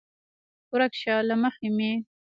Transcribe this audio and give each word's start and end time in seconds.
ورک 0.71 0.93
شه 1.01 1.13
له 1.29 1.35
مخې 1.41 1.67
مې! 1.77 1.91